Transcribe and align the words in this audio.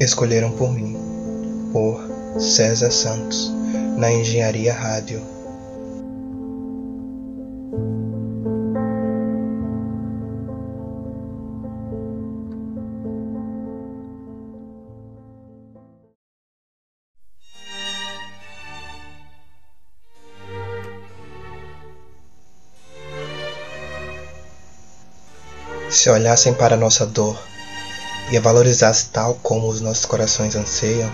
Escolheram 0.00 0.52
por 0.52 0.70
mim, 0.70 0.96
por 1.72 2.00
César 2.40 2.92
Santos, 2.92 3.52
na 3.96 4.12
Engenharia 4.12 4.72
Rádio. 4.72 5.20
Se 25.90 26.08
olhassem 26.08 26.54
para 26.54 26.76
nossa 26.76 27.04
dor 27.04 27.36
e 28.30 28.36
a 28.36 28.40
valorizassem 28.40 29.08
tal 29.12 29.34
como 29.42 29.68
os 29.68 29.80
nossos 29.80 30.04
corações 30.04 30.54
anseiam, 30.54 31.10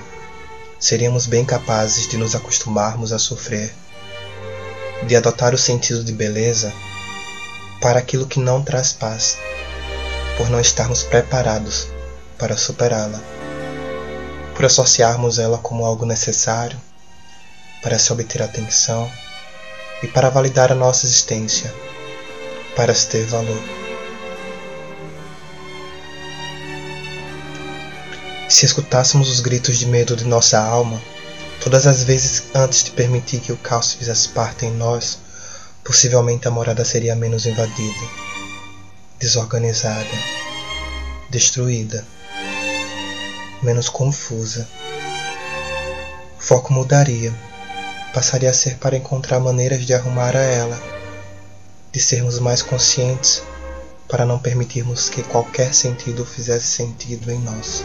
seríamos 0.79 1.27
bem 1.27 1.45
capazes 1.45 2.09
de 2.09 2.17
nos 2.17 2.35
acostumarmos 2.35 3.13
a 3.13 3.19
sofrer, 3.19 3.73
de 5.07 5.15
adotar 5.15 5.55
o 5.55 5.59
sentido 5.59 6.03
de 6.03 6.13
beleza 6.13 6.73
para 7.81 7.99
aquilo 7.99 8.27
que 8.27 8.41
não 8.41 8.63
traz 8.63 8.93
paz, 8.93 9.39
por 10.37 10.51
não 10.51 10.61
estarmos 10.61 11.03
preparados 11.03 11.87
para 12.39 12.57
superá-la, 12.57 13.21
por 14.55 14.65
associarmos 14.65 15.39
ela 15.39 15.59
como 15.59 15.85
algo 15.85 16.05
necessário 16.05 16.81
para 17.83 17.99
se 17.99 18.13
obter 18.13 18.43
atenção 18.43 19.11
e 20.03 20.09
para 20.09 20.31
validar 20.31 20.73
a 20.73 20.75
nossa 20.75 21.07
existência, 21.07 21.73
para 22.75 22.95
se 22.95 23.07
ter 23.09 23.27
valor. 23.27 23.84
Se 28.55 28.65
escutássemos 28.65 29.29
os 29.29 29.41
gritos 29.41 29.81
de 29.81 29.87
medo 29.87 30.15
de 30.15 30.25
nossa 30.25 30.61
alma, 30.61 31.03
todas 31.61 31.89
as 31.89 32.05
vezes 32.05 32.45
antes 32.55 32.85
de 32.85 32.93
permitir 32.93 33.41
que 33.41 33.51
o 33.51 33.57
caos 33.57 33.95
fizesse 33.95 34.29
parte 34.29 34.65
em 34.65 34.71
nós, 34.71 35.19
possivelmente 35.83 36.47
a 36.47 36.53
morada 36.53 36.85
seria 36.85 37.17
menos 37.17 37.47
invadida, 37.47 38.09
desorganizada, 39.19 40.07
destruída, 41.29 42.07
menos 43.61 43.89
confusa. 43.89 44.69
O 46.39 46.41
foco 46.41 46.73
mudaria, 46.73 47.35
passaria 48.15 48.51
a 48.51 48.55
ser 48.55 48.77
para 48.77 48.97
encontrar 48.97 49.41
maneiras 49.41 49.85
de 49.85 49.93
arrumar 49.93 50.37
a 50.37 50.43
ela, 50.43 50.81
de 51.91 51.99
sermos 51.99 52.39
mais 52.39 52.63
conscientes 52.63 53.43
para 54.09 54.25
não 54.25 54.39
permitirmos 54.39 55.09
que 55.09 55.25
qualquer 55.25 55.75
sentido 55.75 56.25
fizesse 56.25 56.69
sentido 56.69 57.33
em 57.33 57.41
nós. 57.41 57.85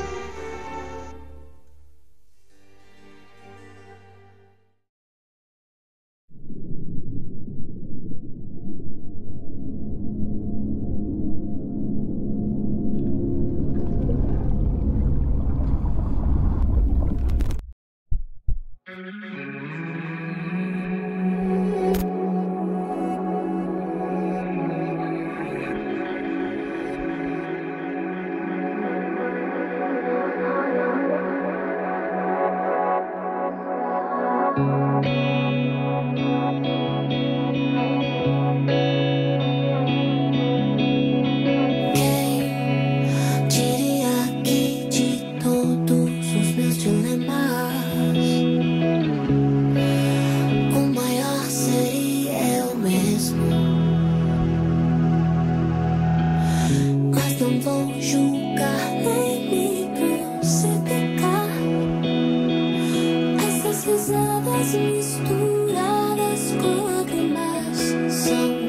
Fisturadas 64.79 66.55
con 66.61 67.05
cremas 67.05 67.77
sí. 68.07 68.68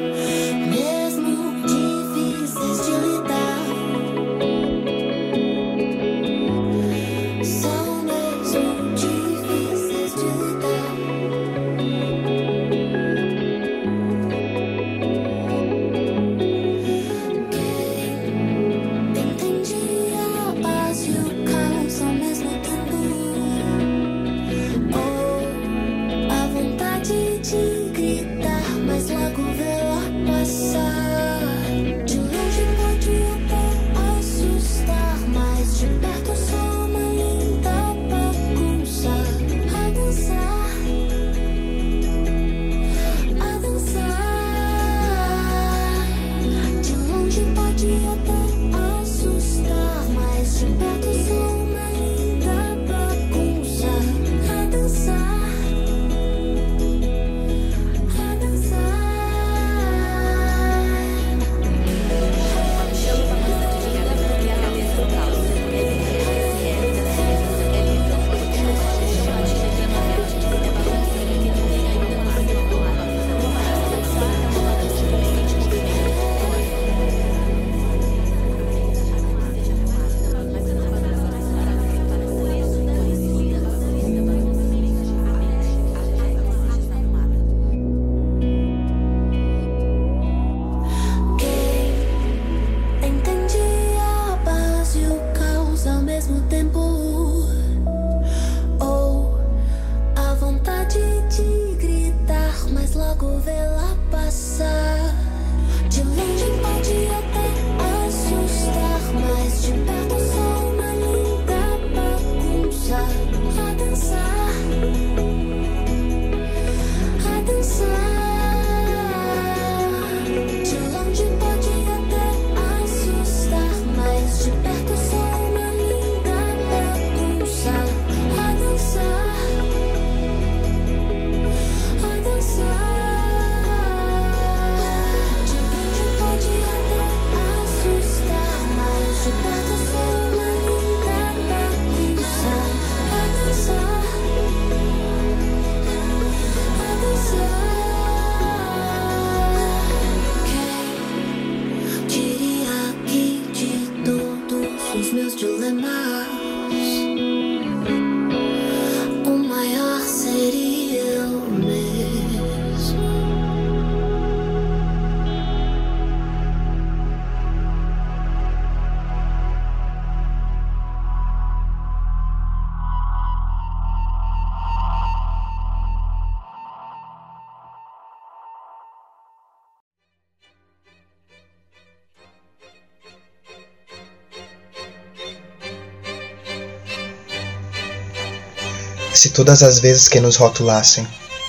Todas 189.31 189.63
as 189.63 189.79
vezes 189.79 190.07
que 190.07 190.19
nos 190.19 190.35
rotulassem, 190.35 191.07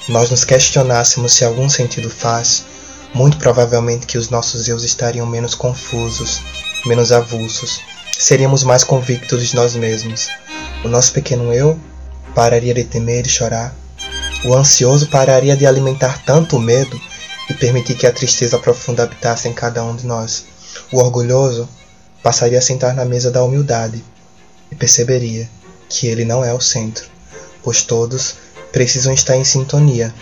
nós 0.08 0.30
nos 0.30 0.44
questionássemos 0.44 1.32
se 1.32 1.44
algum 1.44 1.68
sentido 1.68 2.10
faz, 2.10 2.64
muito 3.14 3.36
provavelmente 3.38 4.06
que 4.06 4.18
os 4.18 4.30
nossos 4.30 4.68
eus 4.68 4.82
estariam 4.82 5.26
menos 5.26 5.54
confusos, 5.54 6.40
menos 6.86 7.12
avulsos, 7.12 7.80
seríamos 8.18 8.64
mais 8.64 8.84
convictos 8.84 9.48
de 9.48 9.54
nós 9.54 9.74
mesmos. 9.74 10.28
O 10.84 10.88
nosso 10.88 11.12
pequeno 11.12 11.52
eu 11.52 11.78
pararia 12.34 12.74
de 12.74 12.84
temer 12.84 13.26
e 13.26 13.28
chorar. 13.28 13.74
O 14.44 14.54
ansioso 14.54 15.08
pararia 15.08 15.56
de 15.56 15.66
alimentar 15.66 16.24
tanto 16.24 16.58
medo 16.58 17.00
e 17.48 17.54
permitir 17.54 17.94
que 17.94 18.06
a 18.06 18.12
tristeza 18.12 18.58
profunda 18.58 19.04
habitasse 19.04 19.48
em 19.48 19.52
cada 19.52 19.84
um 19.84 19.94
de 19.94 20.06
nós. 20.06 20.44
O 20.92 20.98
orgulhoso 20.98 21.68
passaria 22.22 22.58
a 22.58 22.62
sentar 22.62 22.94
na 22.94 23.04
mesa 23.04 23.30
da 23.30 23.42
humildade 23.42 24.02
e 24.70 24.74
perceberia 24.74 25.48
que 25.88 26.06
ele 26.06 26.24
não 26.24 26.44
é 26.44 26.52
o 26.52 26.60
centro, 26.60 27.04
pois 27.62 27.82
todos 27.82 28.36
precisam 28.72 29.12
estar 29.12 29.36
em 29.36 29.44
sintonia, 29.44 30.12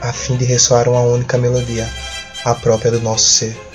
a 0.00 0.12
fim 0.12 0.36
de 0.36 0.44
ressoar 0.44 0.88
uma 0.88 1.00
única 1.00 1.38
melodia, 1.38 1.88
a 2.44 2.54
própria 2.54 2.90
do 2.90 3.00
nosso 3.00 3.28
ser. 3.28 3.66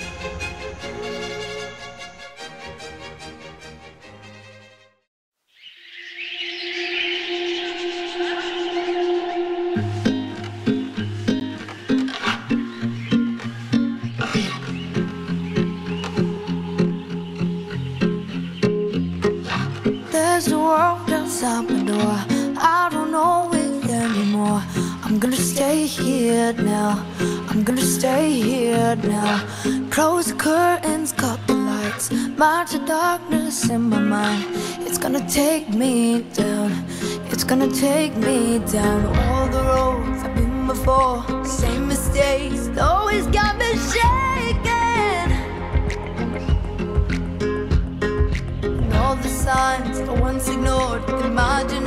here 25.98 26.52
now. 26.54 27.04
I'm 27.48 27.62
gonna 27.64 27.82
stay 27.82 28.30
here 28.30 28.96
now. 28.96 29.46
Close 29.90 30.26
the 30.26 30.34
curtains, 30.34 31.12
cut 31.12 31.38
the 31.46 31.54
lights. 31.54 32.10
March 32.36 32.72
the 32.72 32.78
darkness 32.80 33.68
in 33.68 33.82
my 33.82 33.98
mind. 33.98 34.46
It's 34.86 34.98
gonna 34.98 35.26
take 35.28 35.68
me 35.68 36.22
down. 36.34 36.72
It's 37.30 37.44
gonna 37.44 37.70
take 37.70 38.16
me 38.16 38.58
down 38.60 39.06
all 39.16 39.48
the 39.48 39.62
roads 39.62 40.22
I've 40.22 40.34
been 40.34 40.66
before. 40.66 41.24
Same 41.44 41.88
mistakes, 41.88 42.68
always 42.78 43.26
got 43.26 43.56
me 43.58 43.70
shaking. 43.92 45.30
And 48.62 48.94
all 48.94 49.16
the 49.16 49.28
signs 49.28 50.00
I 50.00 50.20
once 50.20 50.48
ignored. 50.48 51.08
Imagine. 51.24 51.81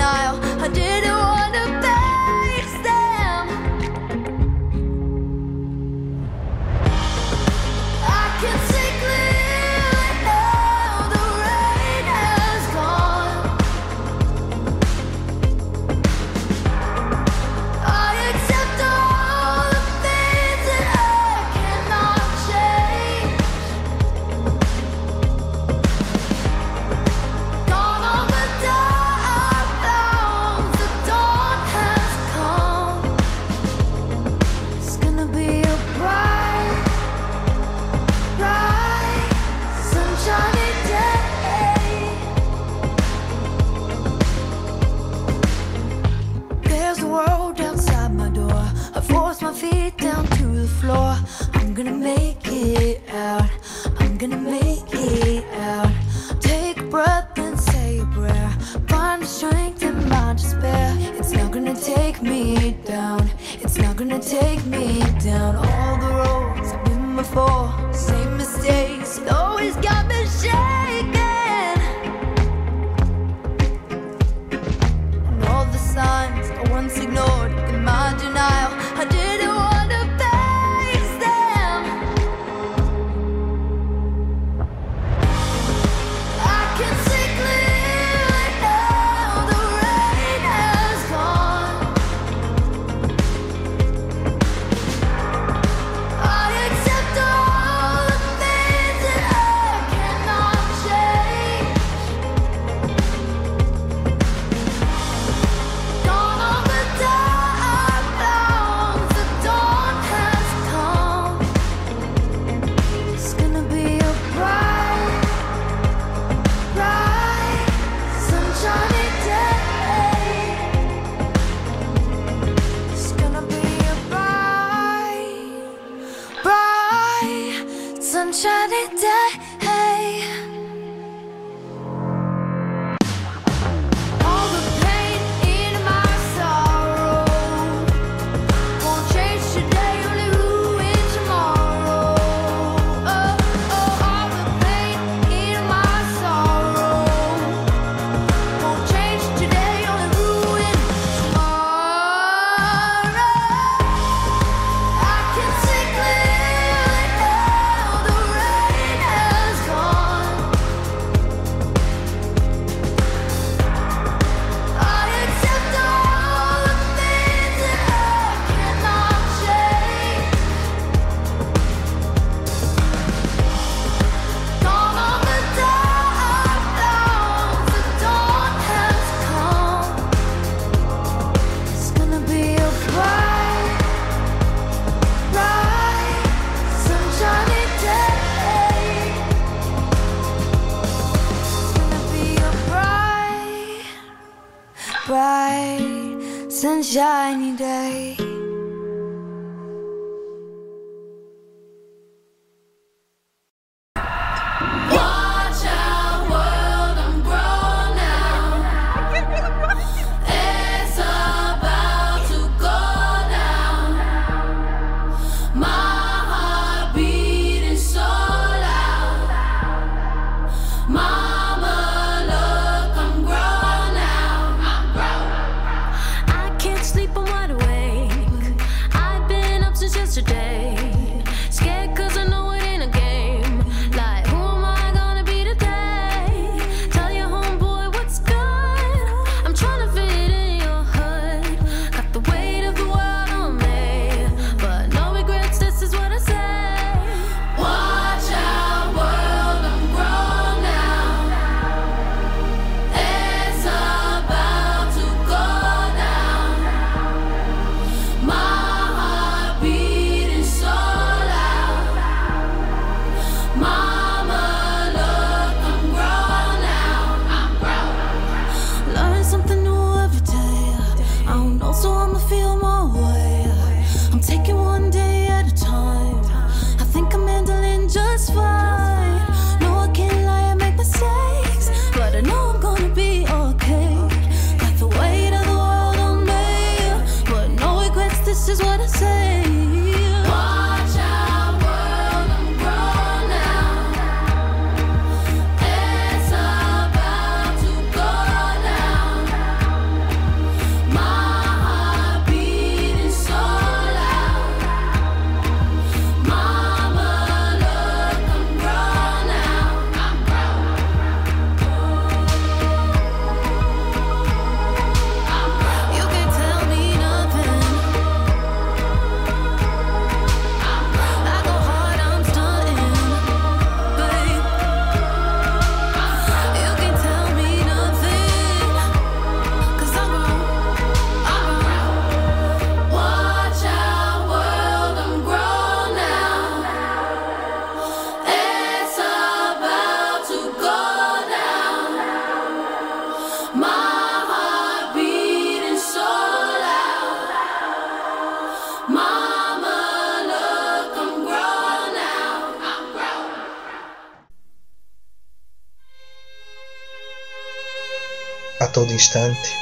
Instante, 358.96 359.54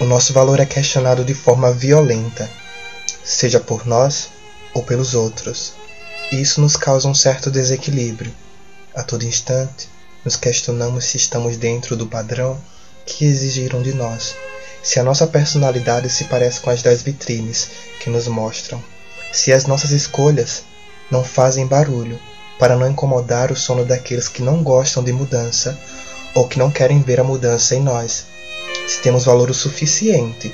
o 0.00 0.04
nosso 0.04 0.32
valor 0.32 0.58
é 0.58 0.66
questionado 0.66 1.24
de 1.24 1.34
forma 1.34 1.70
violenta, 1.70 2.50
seja 3.22 3.60
por 3.60 3.86
nós 3.86 4.30
ou 4.74 4.82
pelos 4.82 5.14
outros. 5.14 5.74
E 6.32 6.40
isso 6.40 6.60
nos 6.60 6.76
causa 6.76 7.06
um 7.06 7.14
certo 7.14 7.50
desequilíbrio. 7.50 8.34
A 8.94 9.02
todo 9.02 9.24
instante, 9.24 9.88
nos 10.24 10.34
questionamos 10.34 11.04
se 11.04 11.18
estamos 11.18 11.56
dentro 11.56 11.96
do 11.96 12.06
padrão 12.06 12.58
que 13.06 13.24
exigiram 13.24 13.82
de 13.82 13.92
nós, 13.92 14.34
se 14.82 14.98
a 14.98 15.04
nossa 15.04 15.26
personalidade 15.26 16.08
se 16.08 16.24
parece 16.24 16.60
com 16.60 16.70
as 16.70 16.82
das 16.82 17.02
vitrines 17.02 17.68
que 18.00 18.10
nos 18.10 18.26
mostram, 18.26 18.82
se 19.32 19.52
as 19.52 19.66
nossas 19.66 19.90
escolhas 19.90 20.64
não 21.10 21.22
fazem 21.22 21.66
barulho 21.66 22.18
para 22.58 22.76
não 22.76 22.90
incomodar 22.90 23.52
o 23.52 23.56
sono 23.56 23.84
daqueles 23.84 24.28
que 24.28 24.42
não 24.42 24.62
gostam 24.62 25.04
de 25.04 25.12
mudança 25.12 25.78
ou 26.34 26.48
que 26.48 26.58
não 26.58 26.70
querem 26.70 27.00
ver 27.02 27.20
a 27.20 27.24
mudança 27.24 27.74
em 27.74 27.80
nós 27.80 28.26
se 28.86 29.00
temos 29.00 29.24
valor 29.24 29.50
o 29.50 29.54
suficiente 29.54 30.52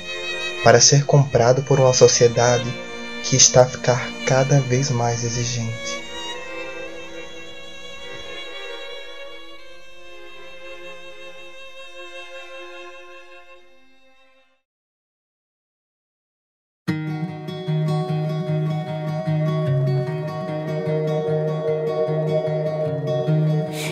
para 0.63 0.81
ser 0.81 1.05
comprado 1.05 1.63
por 1.63 1.79
uma 1.79 1.93
sociedade 1.93 2.69
que 3.23 3.35
está 3.35 3.63
a 3.63 3.65
ficar 3.65 4.09
cada 4.25 4.59
vez 4.61 4.89
mais 4.89 5.23
exigente. 5.23 6.09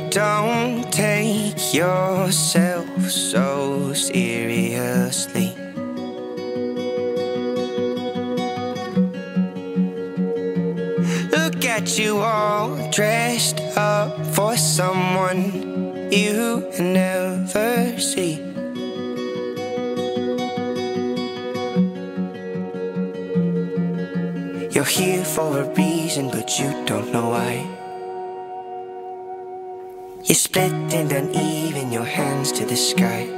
Don't 0.10 0.89
take 0.89 1.75
yourself 1.75 3.12
so 3.12 3.47
seriously. 3.98 5.56
Look 11.32 11.66
at 11.66 11.98
you 11.98 12.20
all 12.20 12.92
dressed 12.92 13.60
up 13.75 14.25
for 14.36 14.56
someone 14.56 16.12
you 16.12 16.72
never 16.80 18.00
see. 18.00 18.36
You're 24.72 24.84
here 24.84 25.25
for 25.25 25.62
a 25.62 25.74
reason, 25.74 26.30
but 26.30 26.60
you 26.60 26.70
don't 26.86 27.12
know 27.12 27.30
why. 27.30 27.77
You're 30.24 30.36
split 30.36 30.72
and 30.94 31.12
uneven 31.12 31.92
your 31.92 32.04
hands 32.04 32.51
to 32.54 32.66
the 32.66 32.75
sky. 32.75 33.37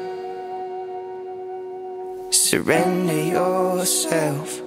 Surrender 2.49 3.13
yourself. 3.13 4.59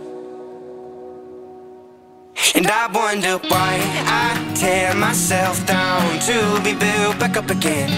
And 2.55 2.69
I 2.69 2.87
wonder 2.95 3.39
why 3.49 3.75
I 4.07 4.55
tear 4.55 4.95
myself 4.95 5.67
down 5.67 6.21
to 6.21 6.61
be 6.63 6.75
built 6.75 7.19
back 7.19 7.37
up 7.37 7.51
again. 7.51 7.91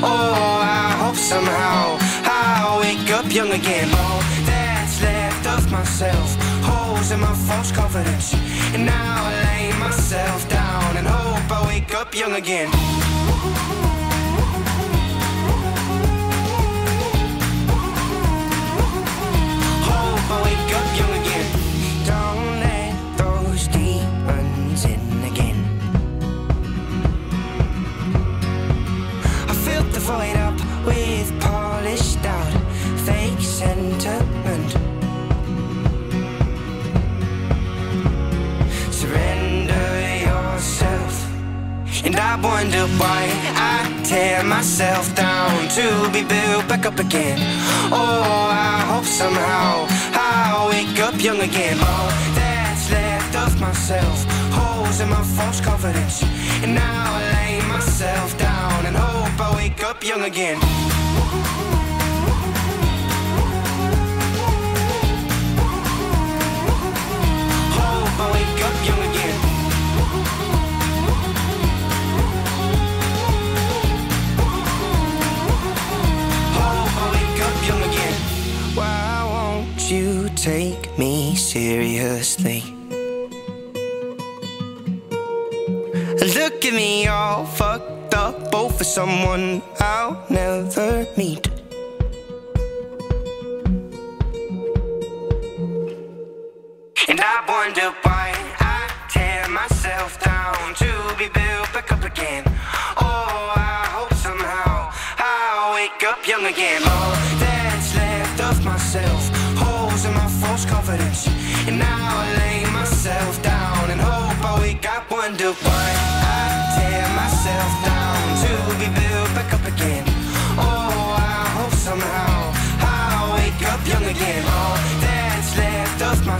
Oh, 0.00 0.60
I 0.62 0.92
hope 1.02 1.16
somehow 1.16 1.98
I'll 2.22 2.82
wake 2.82 3.10
up 3.10 3.34
young 3.34 3.50
again. 3.50 3.88
All 3.92 4.20
that's 4.46 5.02
left 5.02 5.44
of 5.48 5.72
myself, 5.72 6.36
holes 6.62 7.10
in 7.10 7.18
my 7.18 7.34
false 7.34 7.72
confidence. 7.72 8.34
And 8.74 8.86
now 8.86 9.24
I 9.26 9.32
lay 9.48 9.76
myself 9.80 10.48
down 10.48 10.96
and 10.96 11.04
hope 11.04 11.50
I 11.50 11.66
wake 11.66 11.92
up 11.96 12.14
young 12.14 12.34
again. 12.34 12.70
Myself 44.82 45.14
down 45.14 45.68
to 45.68 46.10
be 46.12 46.24
built 46.24 46.66
back 46.66 46.86
up 46.86 46.98
again. 46.98 47.38
Oh, 47.92 48.48
I 48.50 48.80
hope 48.90 49.04
somehow 49.04 49.86
I'll 50.12 50.70
wake 50.70 50.98
up 50.98 51.22
young 51.22 51.40
again. 51.40 51.78
All 51.78 52.08
that's 52.34 52.90
left 52.90 53.36
of 53.36 53.60
myself, 53.60 54.24
holes 54.50 55.00
in 55.00 55.08
my 55.08 55.22
false 55.22 55.60
confidence. 55.60 56.24
And 56.64 56.74
now 56.74 57.04
I 57.14 57.22
lay 57.36 57.68
myself 57.68 58.36
down 58.38 58.86
and 58.86 58.96
hope 58.96 59.40
I 59.40 59.54
wake 59.56 59.84
up 59.84 60.02
young 60.02 60.22
again. 60.22 60.58
Someone 88.92 89.62
I'll 89.80 90.22
never 90.28 91.06
meet. 91.16 91.48
And 97.08 97.18
I 97.18 97.36
wonder 97.48 97.88
why 98.02 98.34
I 98.60 98.90
tear 99.08 99.48
myself 99.48 100.22
down 100.22 100.74
to 100.74 101.14
be 101.18 101.28
built 101.28 101.72
back 101.72 101.90
up 101.90 102.04
again. 102.04 102.44
Oh, 103.00 103.52
I 103.56 103.86
hope 103.96 104.12
somehow 104.12 104.92
I'll 105.16 105.74
wake 105.74 106.04
up 106.04 106.28
young 106.28 106.44
again. 106.44 106.82
All 106.84 107.31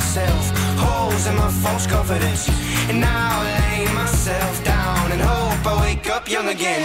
myself, 0.03 0.51
holes 0.79 1.27
in 1.29 1.37
my 1.37 1.49
false 1.49 1.87
confidence. 1.87 2.49
And 2.91 3.01
now 3.01 3.39
I'll 3.39 3.45
lay 3.45 3.95
myself 3.95 4.65
down 4.65 5.13
and 5.13 5.21
hope 5.21 5.65
I 5.65 5.81
wake 5.81 6.11
up 6.11 6.29
young 6.29 6.49
again. 6.49 6.83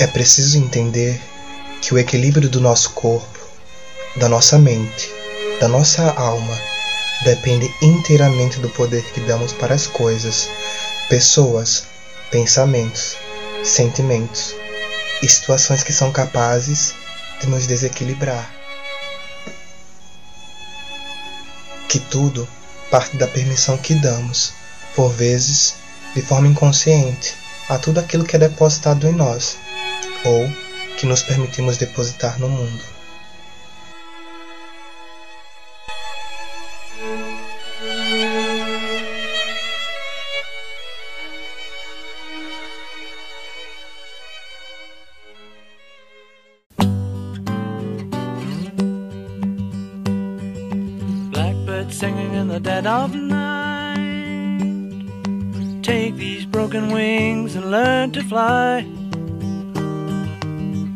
É 0.00 0.06
preciso 0.06 0.56
entender 0.56 1.20
que 1.82 1.92
o 1.92 1.98
equilíbrio 1.98 2.48
do 2.48 2.58
nosso 2.58 2.92
corpo, 2.92 3.38
da 4.16 4.30
nossa 4.30 4.58
mente, 4.58 5.12
da 5.60 5.68
nossa 5.68 6.10
alma 6.12 6.58
depende 7.22 7.70
inteiramente 7.82 8.58
do 8.60 8.70
poder 8.70 9.04
que 9.12 9.20
damos 9.20 9.52
para 9.52 9.74
as 9.74 9.86
coisas, 9.86 10.48
pessoas, 11.10 11.84
pensamentos, 12.30 13.14
sentimentos 13.62 14.54
e 15.22 15.28
situações 15.28 15.82
que 15.82 15.92
são 15.92 16.10
capazes 16.10 16.94
de 17.38 17.46
nos 17.48 17.66
desequilibrar. 17.66 18.50
Que 21.90 21.98
tudo 21.98 22.48
parte 22.90 23.18
da 23.18 23.28
permissão 23.28 23.76
que 23.76 23.94
damos, 23.96 24.54
por 24.96 25.12
vezes 25.12 25.74
de 26.14 26.22
forma 26.22 26.48
inconsciente, 26.48 27.34
a 27.68 27.76
tudo 27.76 28.00
aquilo 28.00 28.24
que 28.24 28.34
é 28.34 28.38
depositado 28.38 29.06
em 29.06 29.12
nós 29.12 29.58
ou 30.24 30.50
que 30.98 31.06
nos 31.06 31.22
permitimos 31.22 31.78
depositar 31.78 32.38
no 32.38 32.48
mundo. 32.48 32.84
Blackbird 51.32 51.92
singing 51.92 52.34
in 52.34 52.48
the 52.48 52.60
dead 52.60 52.86
of 52.86 53.14
night. 53.14 54.00
Take 55.82 56.16
these 56.16 56.44
broken 56.44 56.92
wings 56.92 57.54
and 57.54 57.70
learn 57.70 58.12
to 58.12 58.22
fly. 58.24 58.99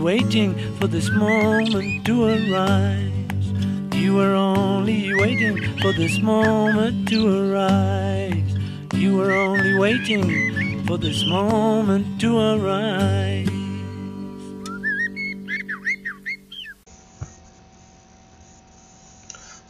Waiting 0.00 0.54
for 0.78 0.86
this 0.86 1.10
moment 1.10 2.04
to 2.06 2.24
arise. 2.24 3.12
You 3.94 4.14
were 4.14 4.34
only 4.34 5.12
waiting 5.14 5.78
for 5.78 5.92
this 5.92 6.18
moment 6.20 7.08
to 7.10 7.28
arise. 7.28 8.56
You 8.94 9.16
were 9.16 9.32
only 9.32 9.74
waiting 9.74 10.84
for 10.86 10.96
this 10.96 11.24
moment 11.26 12.18
to 12.20 12.38
arise. 12.38 13.48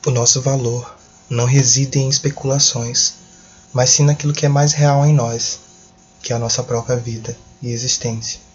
O 0.06 0.10
nosso 0.10 0.40
valor 0.40 0.96
não 1.28 1.44
reside 1.44 1.98
em 1.98 2.08
especulações, 2.08 3.14
mas 3.72 3.90
sim 3.90 4.04
naquilo 4.04 4.32
que 4.32 4.46
é 4.46 4.48
mais 4.48 4.72
real 4.72 5.04
em 5.04 5.12
nós, 5.12 5.58
que 6.22 6.32
é 6.32 6.36
a 6.36 6.38
nossa 6.38 6.62
própria 6.62 6.96
vida 6.96 7.36
e 7.60 7.70
existência. 7.70 8.49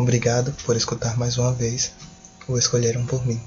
Obrigado 0.00 0.54
por 0.64 0.76
escutar 0.76 1.18
mais 1.18 1.36
uma 1.36 1.52
vez 1.52 1.92
o 2.48 2.56
Escolheram 2.56 3.04
por 3.04 3.26
mim. 3.26 3.38